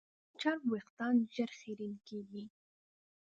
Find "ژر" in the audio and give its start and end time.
1.35-1.51